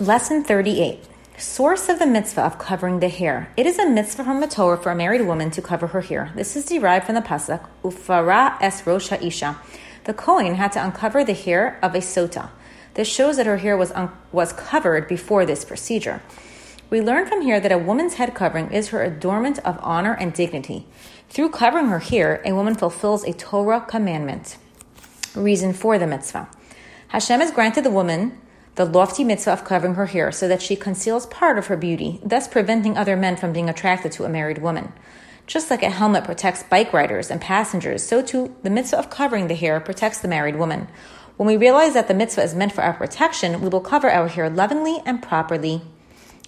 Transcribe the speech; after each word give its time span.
Lesson 0.00 0.42
38 0.42 1.04
Source 1.36 1.90
of 1.90 1.98
the 1.98 2.06
mitzvah 2.06 2.40
of 2.40 2.58
covering 2.58 3.00
the 3.00 3.10
hair. 3.10 3.52
It 3.54 3.66
is 3.66 3.78
a 3.78 3.86
mitzvah 3.86 4.24
from 4.24 4.40
the 4.40 4.46
Torah 4.46 4.78
for 4.78 4.90
a 4.90 4.94
married 4.94 5.26
woman 5.26 5.50
to 5.50 5.60
cover 5.60 5.88
her 5.88 6.00
hair. 6.00 6.32
This 6.34 6.56
is 6.56 6.64
derived 6.64 7.04
from 7.04 7.16
the 7.16 7.20
pasuk 7.20 7.68
Ufara 7.84 8.56
es 8.62 8.80
rosha 8.80 9.22
isha. 9.22 9.60
The 10.04 10.14
Kohen 10.14 10.54
had 10.54 10.72
to 10.72 10.82
uncover 10.82 11.22
the 11.22 11.34
hair 11.34 11.78
of 11.82 11.94
a 11.94 11.98
sota. 11.98 12.48
This 12.94 13.08
shows 13.08 13.36
that 13.36 13.44
her 13.44 13.58
hair 13.58 13.76
was 13.76 13.92
un- 13.92 14.10
was 14.32 14.54
covered 14.54 15.06
before 15.06 15.44
this 15.44 15.66
procedure. 15.66 16.22
We 16.88 17.02
learn 17.02 17.26
from 17.26 17.42
here 17.42 17.60
that 17.60 17.70
a 17.70 17.76
woman's 17.76 18.14
head 18.14 18.34
covering 18.34 18.72
is 18.72 18.88
her 18.88 19.02
adornment 19.02 19.58
of 19.66 19.78
honor 19.82 20.14
and 20.14 20.32
dignity. 20.32 20.86
Through 21.28 21.50
covering 21.50 21.88
her 21.88 21.98
hair, 21.98 22.40
a 22.46 22.54
woman 22.54 22.74
fulfills 22.74 23.22
a 23.24 23.34
Torah 23.34 23.84
commandment. 23.86 24.56
Reason 25.34 25.74
for 25.74 25.98
the 25.98 26.06
mitzvah. 26.06 26.48
Hashem 27.08 27.40
has 27.40 27.50
granted 27.50 27.84
the 27.84 27.90
woman 27.90 28.40
the 28.80 28.86
lofty 28.86 29.24
mitzvah 29.24 29.52
of 29.52 29.62
covering 29.62 29.94
her 29.96 30.06
hair 30.06 30.32
so 30.32 30.48
that 30.48 30.62
she 30.62 30.74
conceals 30.74 31.26
part 31.26 31.58
of 31.58 31.66
her 31.66 31.76
beauty, 31.76 32.18
thus 32.24 32.48
preventing 32.48 32.96
other 32.96 33.14
men 33.14 33.36
from 33.36 33.52
being 33.52 33.68
attracted 33.68 34.10
to 34.10 34.24
a 34.24 34.28
married 34.30 34.56
woman. 34.56 34.90
Just 35.46 35.70
like 35.70 35.82
a 35.82 35.90
helmet 35.90 36.24
protects 36.24 36.62
bike 36.62 36.90
riders 36.90 37.30
and 37.30 37.42
passengers, 37.42 38.02
so 38.02 38.22
too 38.22 38.56
the 38.62 38.70
mitzvah 38.70 38.98
of 38.98 39.10
covering 39.10 39.48
the 39.48 39.54
hair 39.54 39.80
protects 39.80 40.20
the 40.20 40.28
married 40.28 40.56
woman. 40.56 40.88
When 41.36 41.46
we 41.46 41.58
realize 41.58 41.92
that 41.92 42.08
the 42.08 42.14
mitzvah 42.14 42.42
is 42.42 42.54
meant 42.54 42.72
for 42.72 42.80
our 42.80 42.94
protection, 42.94 43.60
we 43.60 43.68
will 43.68 43.82
cover 43.82 44.10
our 44.10 44.28
hair 44.28 44.48
lovingly 44.48 45.02
and 45.04 45.22
properly. 45.22 45.82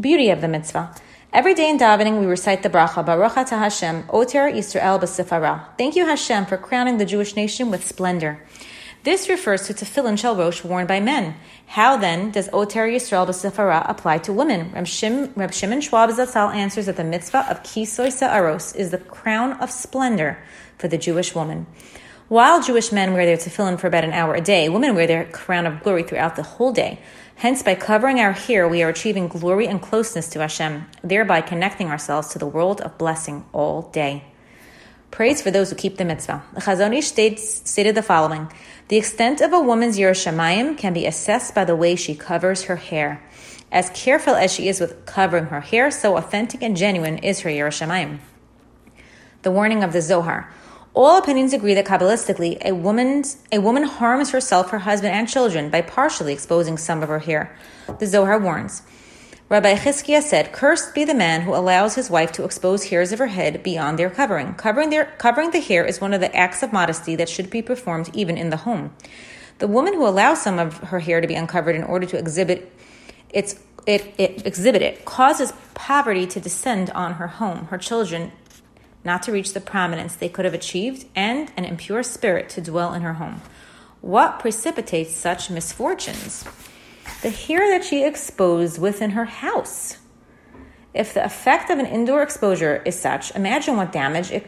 Beauty 0.00 0.28
of 0.30 0.40
the 0.40 0.48
mitzvah. 0.48 0.96
Every 1.32 1.54
day 1.54 1.70
in 1.70 1.78
davening, 1.78 2.18
we 2.18 2.26
recite 2.26 2.64
the 2.64 2.70
bracha, 2.70 3.06
Baruch 3.06 3.50
Hashem, 3.50 4.06
Oter 4.10 4.50
Yisrael 4.50 5.00
B'Sifara. 5.00 5.66
Thank 5.78 5.94
you, 5.94 6.06
Hashem, 6.06 6.46
for 6.46 6.56
crowning 6.56 6.98
the 6.98 7.04
Jewish 7.04 7.36
nation 7.36 7.70
with 7.70 7.86
splendor. 7.86 8.42
This 9.06 9.28
refers 9.28 9.68
to 9.68 9.72
tefillin 9.72 10.18
shel 10.18 10.34
rosh 10.34 10.64
worn 10.64 10.88
by 10.88 10.98
men. 10.98 11.36
How 11.68 11.96
then 11.96 12.32
does 12.32 12.48
Oter 12.52 12.88
Yisrael 12.88 13.24
B'Sifara 13.24 13.88
apply 13.88 14.18
to 14.18 14.32
women? 14.32 14.72
Reb, 14.72 14.86
Shim, 14.86 15.30
Reb 15.36 15.54
Shimon 15.54 15.80
Schwab 15.80 16.10
Zatzal 16.10 16.52
answers 16.52 16.86
that 16.86 16.96
the 16.96 17.04
mitzvah 17.04 17.46
of 17.48 17.62
Kisoy 17.62 18.10
Sa'aros 18.10 18.74
is 18.74 18.90
the 18.90 18.98
crown 18.98 19.52
of 19.60 19.70
splendor 19.70 20.42
for 20.76 20.88
the 20.88 20.98
Jewish 20.98 21.36
woman. 21.36 21.68
While 22.26 22.60
Jewish 22.60 22.90
men 22.90 23.12
wear 23.12 23.26
their 23.26 23.36
tefillin 23.36 23.78
for 23.78 23.86
about 23.86 24.02
an 24.02 24.12
hour 24.12 24.34
a 24.34 24.40
day, 24.40 24.68
women 24.68 24.96
wear 24.96 25.06
their 25.06 25.26
crown 25.26 25.66
of 25.66 25.84
glory 25.84 26.02
throughout 26.02 26.34
the 26.34 26.42
whole 26.42 26.72
day. 26.72 26.98
Hence, 27.36 27.62
by 27.62 27.76
covering 27.76 28.18
our 28.18 28.32
hair, 28.32 28.66
we 28.66 28.82
are 28.82 28.88
achieving 28.88 29.28
glory 29.28 29.68
and 29.68 29.80
closeness 29.80 30.28
to 30.30 30.40
Hashem, 30.40 30.84
thereby 31.04 31.42
connecting 31.42 31.90
ourselves 31.90 32.26
to 32.30 32.40
the 32.40 32.46
world 32.48 32.80
of 32.80 32.98
blessing 32.98 33.44
all 33.52 33.82
day. 33.82 34.24
Praise 35.16 35.40
for 35.40 35.50
those 35.50 35.70
who 35.70 35.76
keep 35.76 35.96
the 35.96 36.04
mitzvah. 36.04 36.42
The 36.52 36.60
Chazon 36.60 36.94
Ish 36.94 37.06
states, 37.06 37.62
stated 37.64 37.94
the 37.94 38.02
following 38.02 38.52
The 38.88 38.98
extent 38.98 39.40
of 39.40 39.50
a 39.54 39.58
woman's 39.58 39.98
yiras 39.98 40.22
Shamayim 40.22 40.76
can 40.76 40.92
be 40.92 41.06
assessed 41.06 41.54
by 41.54 41.64
the 41.64 41.74
way 41.74 41.96
she 41.96 42.14
covers 42.14 42.64
her 42.64 42.76
hair. 42.76 43.22
As 43.72 43.88
careful 43.94 44.34
as 44.34 44.52
she 44.52 44.68
is 44.68 44.78
with 44.78 45.06
covering 45.06 45.46
her 45.46 45.62
hair, 45.62 45.90
so 45.90 46.18
authentic 46.18 46.62
and 46.62 46.76
genuine 46.76 47.16
is 47.16 47.40
her 47.40 47.48
yiras 47.48 47.80
Shamayim. 47.80 48.18
The 49.40 49.50
warning 49.50 49.82
of 49.82 49.94
the 49.94 50.02
Zohar. 50.02 50.52
All 50.92 51.16
opinions 51.16 51.54
agree 51.54 51.72
that 51.72 51.86
Kabbalistically, 51.86 52.62
a, 52.62 52.74
woman's, 52.74 53.38
a 53.50 53.58
woman 53.58 53.84
harms 53.84 54.32
herself, 54.32 54.68
her 54.68 54.80
husband, 54.80 55.14
and 55.14 55.26
children 55.26 55.70
by 55.70 55.80
partially 55.80 56.34
exposing 56.34 56.76
some 56.76 57.02
of 57.02 57.08
her 57.08 57.20
hair. 57.20 57.56
The 58.00 58.06
Zohar 58.06 58.38
warns. 58.38 58.82
Rabbi 59.48 59.76
Chizkiah 59.76 60.22
said, 60.22 60.52
Cursed 60.52 60.92
be 60.92 61.04
the 61.04 61.14
man 61.14 61.42
who 61.42 61.54
allows 61.54 61.94
his 61.94 62.10
wife 62.10 62.32
to 62.32 62.44
expose 62.44 62.86
hairs 62.86 63.12
of 63.12 63.20
her 63.20 63.28
head 63.28 63.62
beyond 63.62 63.96
their 63.96 64.10
covering. 64.10 64.54
Covering, 64.54 64.90
their, 64.90 65.04
covering 65.18 65.52
the 65.52 65.60
hair 65.60 65.84
is 65.84 66.00
one 66.00 66.12
of 66.12 66.20
the 66.20 66.34
acts 66.34 66.64
of 66.64 66.72
modesty 66.72 67.14
that 67.14 67.28
should 67.28 67.48
be 67.48 67.62
performed 67.62 68.10
even 68.12 68.36
in 68.36 68.50
the 68.50 68.56
home. 68.56 68.92
The 69.58 69.68
woman 69.68 69.94
who 69.94 70.04
allows 70.04 70.42
some 70.42 70.58
of 70.58 70.78
her 70.78 70.98
hair 70.98 71.20
to 71.20 71.28
be 71.28 71.36
uncovered 71.36 71.76
in 71.76 71.84
order 71.84 72.06
to 72.06 72.18
exhibit 72.18 72.72
its 73.30 73.60
it, 73.86 74.14
it 74.18 74.44
exhibit 74.44 74.82
it 74.82 75.04
causes 75.04 75.52
poverty 75.74 76.26
to 76.26 76.40
descend 76.40 76.90
on 76.90 77.14
her 77.14 77.28
home, 77.28 77.66
her 77.66 77.78
children, 77.78 78.32
not 79.04 79.22
to 79.22 79.32
reach 79.32 79.54
the 79.54 79.60
prominence 79.60 80.16
they 80.16 80.28
could 80.28 80.44
have 80.44 80.54
achieved, 80.54 81.06
and 81.14 81.52
an 81.56 81.64
impure 81.64 82.02
spirit 82.02 82.48
to 82.48 82.60
dwell 82.60 82.92
in 82.94 83.02
her 83.02 83.14
home. 83.14 83.40
What 84.00 84.40
precipitates 84.40 85.14
such 85.14 85.50
misfortunes? 85.50 86.44
The 87.22 87.30
hair 87.30 87.70
that 87.70 87.84
she 87.84 88.04
exposed 88.04 88.78
within 88.78 89.10
her 89.10 89.24
house. 89.24 89.98
If 90.92 91.14
the 91.14 91.24
effect 91.24 91.70
of 91.70 91.78
an 91.78 91.86
indoor 91.86 92.22
exposure 92.22 92.82
is 92.84 92.98
such, 92.98 93.34
imagine 93.34 93.76
what 93.76 93.92
damage 93.92 94.30
it 94.30 94.46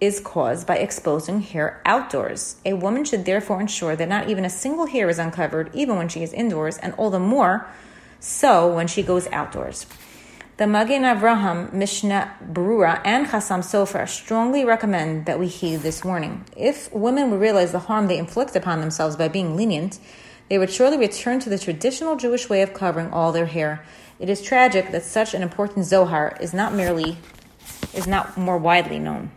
is 0.00 0.20
caused 0.20 0.66
by 0.66 0.76
exposing 0.76 1.40
hair 1.40 1.80
outdoors. 1.84 2.56
A 2.64 2.74
woman 2.74 3.04
should 3.04 3.24
therefore 3.24 3.60
ensure 3.60 3.96
that 3.96 4.08
not 4.08 4.28
even 4.28 4.44
a 4.44 4.50
single 4.50 4.86
hair 4.86 5.08
is 5.08 5.18
uncovered, 5.18 5.70
even 5.74 5.96
when 5.96 6.08
she 6.08 6.22
is 6.22 6.32
indoors, 6.32 6.76
and 6.78 6.94
all 6.94 7.10
the 7.10 7.18
more 7.18 7.68
so 8.20 8.72
when 8.72 8.86
she 8.86 9.02
goes 9.02 9.26
outdoors. 9.28 9.86
The 10.58 10.66
Magen 10.66 11.02
Avraham, 11.02 11.72
Mishnah 11.72 12.34
Berurah, 12.52 13.00
and 13.04 13.26
Chassam 13.26 13.60
Sofer 13.60 14.08
strongly 14.08 14.64
recommend 14.64 15.26
that 15.26 15.38
we 15.38 15.48
heed 15.48 15.80
this 15.80 16.04
warning. 16.04 16.44
If 16.56 16.92
women 16.92 17.30
would 17.30 17.40
realize 17.40 17.72
the 17.72 17.78
harm 17.80 18.06
they 18.06 18.18
inflict 18.18 18.56
upon 18.56 18.80
themselves 18.80 19.16
by 19.16 19.28
being 19.28 19.54
lenient, 19.54 19.98
they 20.48 20.58
would 20.58 20.70
surely 20.70 20.98
return 20.98 21.40
to 21.40 21.50
the 21.50 21.58
traditional 21.58 22.16
Jewish 22.16 22.48
way 22.48 22.62
of 22.62 22.72
covering 22.72 23.10
all 23.10 23.32
their 23.32 23.46
hair. 23.46 23.84
It 24.18 24.30
is 24.30 24.40
tragic 24.40 24.92
that 24.92 25.04
such 25.04 25.34
an 25.34 25.42
important 25.42 25.84
Zohar 25.84 26.36
is 26.40 26.54
not 26.54 26.72
merely 26.72 27.18
is 27.94 28.06
not 28.06 28.36
more 28.36 28.58
widely 28.58 28.98
known. 28.98 29.30